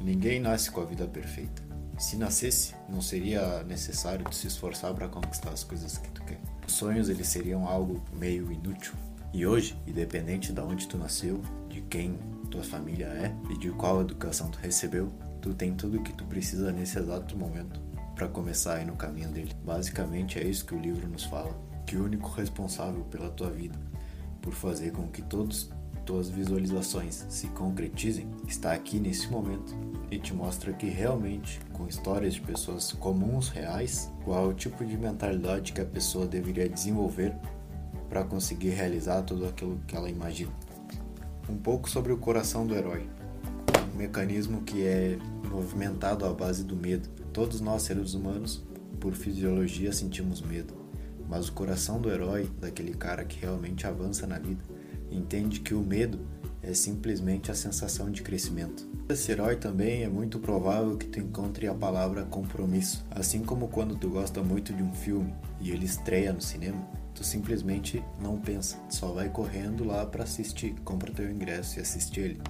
Ninguém 0.00 0.40
nasce 0.40 0.70
com 0.70 0.80
a 0.80 0.84
vida 0.84 1.06
perfeita. 1.06 1.62
Se 1.98 2.16
nascesse, 2.16 2.74
não 2.88 3.02
seria 3.02 3.62
necessário 3.64 4.32
se 4.32 4.46
esforçar 4.46 4.94
para 4.94 5.08
conquistar 5.08 5.50
as 5.50 5.62
coisas 5.62 5.98
que 5.98 6.10
tu 6.10 6.24
quer. 6.24 6.40
Os 6.66 6.72
sonhos 6.72 7.10
eles 7.10 7.28
seriam 7.28 7.68
algo 7.68 8.02
meio 8.12 8.50
inútil. 8.50 8.94
E 9.34 9.46
hoje, 9.46 9.76
independente 9.86 10.52
de 10.52 10.60
onde 10.60 10.88
tu 10.88 10.96
nasceu, 10.96 11.42
de 11.68 11.82
quem 11.82 12.18
tua 12.50 12.64
família 12.64 13.06
é 13.06 13.32
e 13.50 13.58
de 13.58 13.70
qual 13.70 14.00
educação 14.00 14.50
tu 14.50 14.58
recebeu, 14.58 15.12
tu 15.42 15.52
tem 15.52 15.74
tudo 15.74 15.98
o 15.98 16.02
que 16.02 16.12
tu 16.14 16.24
precisa 16.24 16.72
nesse 16.72 16.98
exato 16.98 17.36
momento 17.36 17.80
para 18.14 18.28
começar 18.28 18.76
aí 18.76 18.84
no 18.84 18.96
caminho 18.96 19.30
dele. 19.30 19.54
Basicamente 19.64 20.38
é 20.38 20.44
isso 20.44 20.64
que 20.64 20.74
o 20.74 20.80
livro 20.80 21.06
nos 21.06 21.24
fala, 21.24 21.54
que 21.86 21.96
o 21.96 22.04
único 22.04 22.28
responsável 22.30 23.04
pela 23.04 23.30
tua 23.30 23.50
vida, 23.50 23.78
por 24.40 24.54
fazer 24.54 24.92
com 24.92 25.06
que 25.08 25.22
todos 25.22 25.70
tuas 26.04 26.28
visualizações 26.28 27.26
se 27.28 27.46
concretizem, 27.48 28.26
está 28.46 28.72
aqui 28.72 28.98
nesse 28.98 29.28
momento 29.28 29.74
e 30.10 30.18
te 30.18 30.34
mostra 30.34 30.72
que 30.72 30.86
realmente, 30.86 31.60
com 31.72 31.86
histórias 31.86 32.34
de 32.34 32.40
pessoas 32.40 32.92
comuns, 32.92 33.48
reais, 33.48 34.10
qual 34.24 34.48
o 34.48 34.54
tipo 34.54 34.84
de 34.84 34.96
mentalidade 34.96 35.72
que 35.72 35.80
a 35.80 35.86
pessoa 35.86 36.26
deveria 36.26 36.68
desenvolver 36.68 37.34
para 38.08 38.24
conseguir 38.24 38.70
realizar 38.70 39.22
tudo 39.22 39.46
aquilo 39.46 39.80
que 39.86 39.94
ela 39.94 40.10
imagina. 40.10 40.52
Um 41.48 41.56
pouco 41.56 41.88
sobre 41.88 42.12
o 42.12 42.16
coração 42.16 42.66
do 42.66 42.74
herói, 42.74 43.08
um 43.94 43.96
mecanismo 43.96 44.62
que 44.62 44.84
é 44.84 45.16
movimentado 45.48 46.24
à 46.24 46.32
base 46.32 46.64
do 46.64 46.76
medo. 46.76 47.08
Todos 47.32 47.60
nós, 47.60 47.82
seres 47.82 48.14
humanos, 48.14 48.64
por 48.98 49.14
fisiologia, 49.14 49.92
sentimos 49.92 50.40
medo, 50.40 50.74
mas 51.28 51.48
o 51.48 51.52
coração 51.52 52.00
do 52.00 52.10
herói, 52.10 52.50
daquele 52.60 52.92
cara 52.92 53.24
que 53.24 53.40
realmente 53.40 53.86
avança 53.86 54.26
na 54.26 54.38
vida, 54.38 54.62
entende 55.10 55.60
que 55.60 55.74
o 55.74 55.80
medo 55.80 56.20
é 56.62 56.74
simplesmente 56.74 57.50
a 57.50 57.54
sensação 57.54 58.10
de 58.10 58.22
crescimento. 58.22 58.88
Esse 59.08 59.32
herói 59.32 59.56
também 59.56 60.02
é 60.02 60.08
muito 60.08 60.38
provável 60.38 60.96
que 60.96 61.06
tu 61.06 61.18
encontre 61.18 61.66
a 61.66 61.74
palavra 61.74 62.24
compromisso. 62.24 63.04
Assim 63.10 63.42
como 63.42 63.68
quando 63.68 63.96
tu 63.96 64.08
gosta 64.10 64.42
muito 64.42 64.72
de 64.72 64.82
um 64.82 64.92
filme 64.92 65.34
e 65.60 65.70
ele 65.70 65.86
estreia 65.86 66.32
no 66.32 66.40
cinema, 66.40 66.86
tu 67.14 67.24
simplesmente 67.24 68.04
não 68.20 68.38
pensa, 68.38 68.78
só 68.88 69.12
vai 69.12 69.28
correndo 69.28 69.84
lá 69.84 70.06
para 70.06 70.24
assistir, 70.24 70.74
compra 70.84 71.12
teu 71.12 71.30
ingresso 71.30 71.78
e 71.78 71.82
assiste 71.82 72.20
ele. 72.20 72.40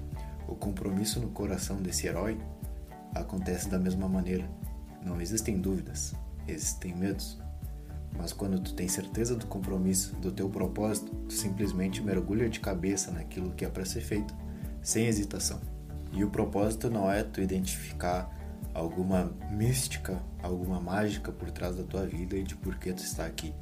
O 0.47 0.55
compromisso 0.55 1.21
no 1.21 1.29
coração 1.29 1.77
desse 1.77 2.07
herói 2.07 2.37
acontece 3.15 3.69
da 3.69 3.79
mesma 3.79 4.09
maneira. 4.09 4.49
Não 5.05 5.21
existem 5.21 5.61
dúvidas, 5.61 6.15
existem 6.47 6.95
medos. 6.95 7.39
Mas 8.17 8.33
quando 8.33 8.61
tu 8.61 8.75
tem 8.75 8.89
certeza 8.89 9.35
do 9.35 9.47
compromisso, 9.47 10.15
do 10.17 10.31
teu 10.31 10.49
propósito, 10.49 11.15
tu 11.29 11.33
simplesmente 11.33 12.03
mergulha 12.03 12.49
de 12.49 12.61
cabeça 12.61 13.11
naquilo 13.11 13.53
que 13.53 13.65
é 13.65 13.69
para 13.69 13.85
ser 13.85 14.01
feito, 14.01 14.35
sem 14.83 15.07
hesitação. 15.07 15.61
E 16.13 16.25
o 16.25 16.31
propósito 16.31 16.91
não 16.91 17.11
é 17.11 17.23
tu 17.23 17.41
identificar 17.41 18.31
alguma 18.75 19.33
mística, 19.51 20.21
alguma 20.43 20.81
mágica 20.81 21.33
por 21.33 21.51
trás 21.51 21.77
da 21.77 21.85
tua 21.85 22.07
vida 22.07 22.37
e 22.37 22.43
de 22.43 22.57
por 22.57 22.77
que 22.77 22.93
tu 22.93 23.03
está 23.03 23.27
aqui. 23.27 23.55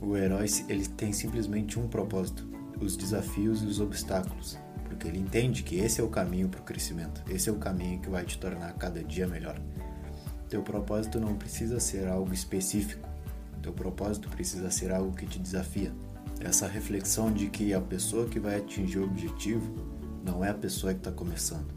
O 0.00 0.16
herói 0.16 0.46
ele 0.68 0.86
tem 0.86 1.12
simplesmente 1.12 1.78
um 1.78 1.88
propósito: 1.88 2.46
os 2.80 2.96
desafios 2.96 3.62
e 3.62 3.66
os 3.66 3.80
obstáculos, 3.80 4.58
porque 4.84 5.08
ele 5.08 5.18
entende 5.18 5.62
que 5.62 5.76
esse 5.76 6.00
é 6.00 6.04
o 6.04 6.08
caminho 6.08 6.48
para 6.48 6.60
o 6.60 6.64
crescimento, 6.64 7.22
esse 7.28 7.48
é 7.48 7.52
o 7.52 7.56
caminho 7.56 8.00
que 8.00 8.08
vai 8.08 8.24
te 8.24 8.38
tornar 8.38 8.72
cada 8.74 9.02
dia 9.02 9.26
melhor. 9.26 9.58
Teu 10.48 10.62
propósito 10.62 11.18
não 11.18 11.34
precisa 11.34 11.80
ser 11.80 12.06
algo 12.06 12.32
específico, 12.32 13.08
teu 13.64 13.72
propósito 13.72 14.28
precisa 14.28 14.70
ser 14.70 14.92
algo 14.92 15.16
que 15.16 15.26
te 15.26 15.38
desafia. 15.38 15.90
Essa 16.38 16.66
reflexão 16.66 17.32
de 17.32 17.48
que 17.48 17.72
a 17.72 17.80
pessoa 17.80 18.26
que 18.26 18.38
vai 18.38 18.56
atingir 18.56 18.98
o 18.98 19.04
objetivo 19.04 19.72
não 20.22 20.44
é 20.44 20.50
a 20.50 20.54
pessoa 20.54 20.92
que 20.92 21.00
está 21.00 21.10
começando. 21.10 21.72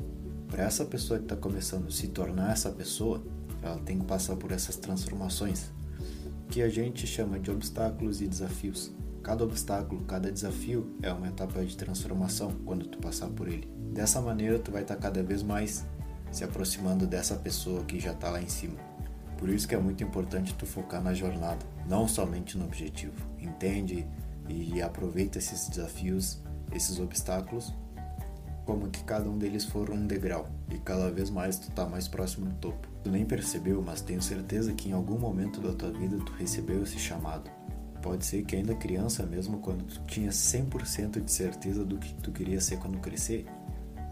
Para 0.49 0.63
essa 0.63 0.83
pessoa 0.83 1.17
que 1.17 1.25
está 1.25 1.35
começando 1.37 1.89
se 1.89 2.09
tornar 2.09 2.51
essa 2.51 2.69
pessoa, 2.69 3.23
ela 3.61 3.77
tem 3.79 3.99
que 3.99 4.05
passar 4.05 4.35
por 4.35 4.51
essas 4.51 4.75
transformações, 4.75 5.71
que 6.49 6.61
a 6.61 6.69
gente 6.69 7.07
chama 7.07 7.39
de 7.39 7.49
obstáculos 7.49 8.21
e 8.21 8.27
desafios. 8.27 8.91
Cada 9.23 9.43
obstáculo, 9.43 10.03
cada 10.05 10.31
desafio 10.31 10.93
é 11.01 11.11
uma 11.11 11.27
etapa 11.27 11.63
de 11.65 11.75
transformação 11.75 12.51
quando 12.65 12.85
tu 12.85 12.97
passar 12.97 13.27
por 13.29 13.47
ele. 13.47 13.67
Dessa 13.93 14.21
maneira, 14.21 14.59
tu 14.59 14.71
vai 14.71 14.81
estar 14.81 14.95
tá 14.95 15.01
cada 15.01 15.23
vez 15.23 15.41
mais 15.41 15.85
se 16.31 16.43
aproximando 16.43 17.07
dessa 17.07 17.35
pessoa 17.35 17.83
que 17.85 17.99
já 17.99 18.11
está 18.11 18.29
lá 18.29 18.41
em 18.41 18.49
cima. 18.49 18.75
Por 19.37 19.49
isso 19.49 19.67
que 19.67 19.75
é 19.75 19.79
muito 19.79 20.03
importante 20.03 20.53
tu 20.55 20.65
focar 20.65 21.01
na 21.01 21.13
jornada, 21.13 21.65
não 21.87 22.07
somente 22.07 22.57
no 22.57 22.65
objetivo. 22.65 23.13
Entende 23.39 24.05
e 24.49 24.81
aproveita 24.81 25.37
esses 25.37 25.69
desafios, 25.69 26.41
esses 26.71 26.99
obstáculos, 26.99 27.73
como 28.65 28.89
que 28.89 29.03
cada 29.03 29.29
um 29.29 29.37
deles 29.37 29.63
for 29.63 29.89
um 29.89 30.05
degrau 30.05 30.45
e 30.69 30.77
cada 30.79 31.09
vez 31.09 31.29
mais 31.29 31.57
tu 31.57 31.71
tá 31.71 31.85
mais 31.85 32.07
próximo 32.07 32.47
do 32.47 32.55
topo. 32.55 32.87
Tu 33.03 33.09
nem 33.09 33.25
percebeu, 33.25 33.81
mas 33.81 34.01
tenho 34.01 34.21
certeza 34.21 34.73
que 34.73 34.89
em 34.89 34.91
algum 34.91 35.17
momento 35.17 35.61
da 35.61 35.73
tua 35.73 35.91
vida 35.91 36.17
tu 36.17 36.33
recebeu 36.33 36.83
esse 36.83 36.99
chamado. 36.99 37.49
Pode 38.01 38.25
ser 38.25 38.43
que 38.43 38.55
ainda 38.55 38.75
criança 38.75 39.25
mesmo, 39.25 39.59
quando 39.59 39.85
tu 39.85 40.01
tinha 40.05 40.29
100% 40.29 41.23
de 41.23 41.31
certeza 41.31 41.85
do 41.85 41.97
que 41.97 42.13
tu 42.15 42.31
queria 42.31 42.59
ser 42.59 42.77
quando 42.77 42.99
crescer, 42.99 43.45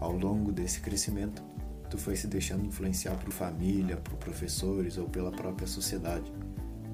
ao 0.00 0.12
longo 0.12 0.50
desse 0.50 0.80
crescimento, 0.80 1.42
tu 1.88 1.98
foi 1.98 2.16
se 2.16 2.26
deixando 2.26 2.64
influenciar 2.64 3.16
por 3.16 3.32
família, 3.32 3.96
por 3.96 4.14
professores 4.14 4.98
ou 4.98 5.08
pela 5.08 5.30
própria 5.30 5.66
sociedade. 5.66 6.32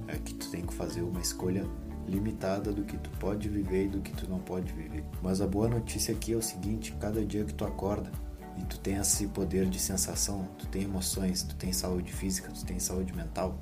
É 0.08 0.16
que 0.16 0.34
tu 0.34 0.50
tem 0.50 0.64
que 0.64 0.74
fazer 0.74 1.02
uma 1.02 1.20
escolha 1.20 1.64
limitada 2.06 2.72
do 2.72 2.82
que 2.84 2.96
tu 2.96 3.10
pode 3.18 3.48
viver 3.48 3.86
e 3.86 3.88
do 3.88 4.00
que 4.00 4.12
tu 4.12 4.28
não 4.28 4.38
pode 4.38 4.72
viver. 4.72 5.04
Mas 5.22 5.40
a 5.40 5.46
boa 5.46 5.68
notícia 5.68 6.14
aqui 6.14 6.32
é 6.32 6.36
o 6.36 6.42
seguinte, 6.42 6.94
cada 7.00 7.24
dia 7.24 7.44
que 7.44 7.54
tu 7.54 7.64
acorda 7.64 8.10
e 8.58 8.64
tu 8.64 8.78
tem 8.80 8.96
esse 8.96 9.26
poder 9.28 9.68
de 9.68 9.78
sensação, 9.78 10.48
tu 10.58 10.66
tem 10.66 10.82
emoções, 10.82 11.42
tu 11.42 11.54
tem 11.56 11.72
saúde 11.72 12.12
física, 12.12 12.50
tu 12.50 12.64
tem 12.64 12.78
saúde 12.78 13.14
mental, 13.14 13.58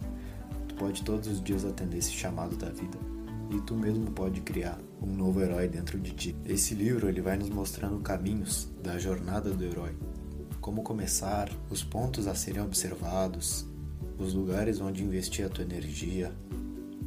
tu 0.67 0.75
pode 0.75 1.03
todos 1.05 1.29
os 1.29 1.43
dias 1.43 1.65
atender 1.65 1.99
esse 1.99 2.13
chamado 2.13 2.57
da 2.57 2.71
vida 2.71 2.99
e 3.51 3.61
tu 3.61 3.75
mesmo 3.75 4.11
pode 4.13 4.41
criar 4.41 4.79
um 5.03 5.07
novo 5.07 5.41
herói 5.41 5.69
dentro 5.69 5.99
de 5.99 6.13
ti. 6.13 6.37
Esse 6.45 6.75
livro 6.75 7.09
ele 7.09 7.21
vai 7.21 7.37
nos 7.37 7.51
mostrando 7.51 7.99
caminhos 8.01 8.71
da 8.83 8.99
jornada 8.99 9.51
do 9.51 9.65
herói, 9.65 9.95
como 10.61 10.83
começar, 10.83 11.51
os 11.71 11.83
pontos 11.83 12.27
a 12.27 12.35
serem 12.35 12.63
observados, 12.63 13.67
os 14.19 14.35
lugares 14.35 14.81
onde 14.81 15.03
investir 15.03 15.47
a 15.47 15.49
tua 15.49 15.65
energia, 15.65 16.33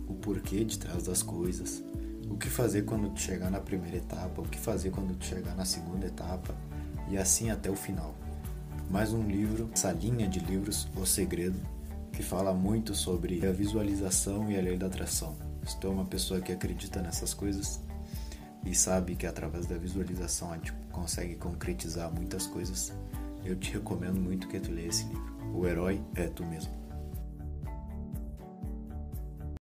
o 0.07 0.15
porquê 0.15 0.63
de 0.63 0.79
trás 0.79 1.03
das 1.03 1.21
coisas, 1.21 1.83
o 2.29 2.35
que 2.35 2.49
fazer 2.49 2.83
quando 2.83 3.13
tu 3.13 3.21
chegar 3.21 3.51
na 3.51 3.59
primeira 3.59 3.97
etapa, 3.97 4.41
o 4.41 4.47
que 4.47 4.57
fazer 4.57 4.89
quando 4.89 5.15
tu 5.15 5.25
chegar 5.25 5.55
na 5.55 5.65
segunda 5.65 6.07
etapa 6.07 6.55
e 7.09 7.17
assim 7.17 7.51
até 7.51 7.69
o 7.69 7.75
final. 7.75 8.15
Mais 8.89 9.13
um 9.13 9.27
livro, 9.27 9.69
essa 9.71 9.91
linha 9.91 10.27
de 10.27 10.39
livros 10.39 10.87
O 10.95 11.05
Segredo, 11.05 11.59
que 12.11 12.23
fala 12.23 12.53
muito 12.53 12.95
sobre 12.95 13.45
a 13.45 13.51
visualização 13.51 14.49
e 14.49 14.57
a 14.57 14.61
lei 14.61 14.77
da 14.77 14.87
atração. 14.87 15.35
Estou 15.63 15.93
uma 15.93 16.05
pessoa 16.05 16.41
que 16.41 16.51
acredita 16.51 17.01
nessas 17.01 17.35
coisas 17.35 17.79
e 18.65 18.73
sabe 18.73 19.15
que 19.15 19.27
através 19.27 19.67
da 19.67 19.77
visualização 19.77 20.51
a 20.51 20.55
gente 20.55 20.73
consegue 20.91 21.35
concretizar 21.35 22.11
muitas 22.11 22.47
coisas 22.47 22.91
eu 23.45 23.55
te 23.55 23.73
recomendo 23.73 24.19
muito 24.19 24.47
que 24.47 24.59
tu 24.59 24.71
leia 24.71 24.87
esse 24.87 25.05
livro. 25.05 25.33
O 25.53 25.67
herói 25.67 26.01
é 26.15 26.27
tu 26.27 26.45
mesmo. 26.45 26.82